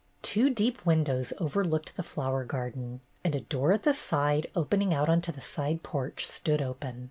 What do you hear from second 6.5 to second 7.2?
open.